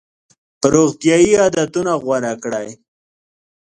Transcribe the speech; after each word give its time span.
روغتیایي 0.73 1.31
عادتونه 1.41 1.91
غوره 2.03 2.33
کړئ. 2.43 2.67